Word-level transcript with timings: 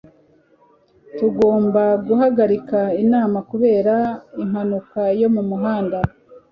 tugomba 1.17 1.83
guhagarika 2.07 2.79
inama 3.03 3.37
kubera 3.49 3.95
impanuka 4.43 5.01
yo 5.21 5.29
mu 5.35 5.41
muhanda 5.49 5.97